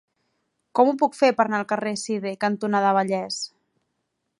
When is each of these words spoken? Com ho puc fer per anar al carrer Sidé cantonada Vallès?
Com 0.79 0.89
ho 0.91 0.95
puc 1.01 1.17
fer 1.19 1.29
per 1.41 1.45
anar 1.49 1.59
al 1.59 1.69
carrer 1.75 1.95
Sidé 2.05 2.35
cantonada 2.47 2.99
Vallès? 3.01 3.43